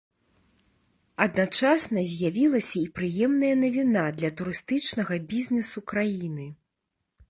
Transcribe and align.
Адначасна 1.25 1.99
з'явілася 2.13 2.75
і 2.81 2.83
прыемная 2.97 3.55
навіна 3.65 4.03
для 4.19 4.29
турыстычнага 4.41 5.15
бізнесу 5.31 5.89
краіны. 5.95 6.53